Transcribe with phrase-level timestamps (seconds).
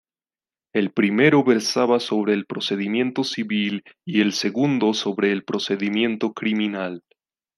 [0.73, 7.03] El primero versaba sobre el procedimiento civil, y el segundo sobre el procedimiento criminal.